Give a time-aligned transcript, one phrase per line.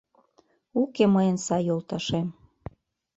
[0.81, 2.27] Уке мыйын сай йолташем.